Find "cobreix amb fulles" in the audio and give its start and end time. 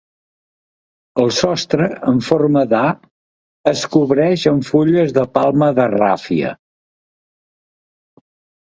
3.97-5.15